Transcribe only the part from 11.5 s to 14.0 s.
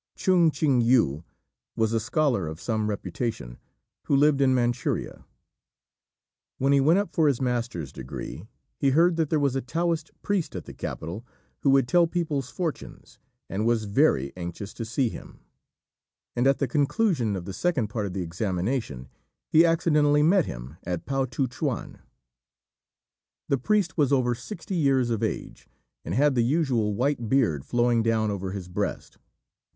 who would tell people's fortunes, and was